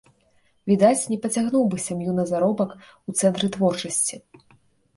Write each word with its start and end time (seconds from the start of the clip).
Відаць, 0.71 1.09
не 1.11 1.17
пацягнуў 1.25 1.63
бы 1.75 1.79
сям'ю 1.87 2.11
на 2.21 2.27
заробак 2.33 2.75
у 2.85 3.11
цэнтры 3.19 3.47
творчасці. 3.59 4.15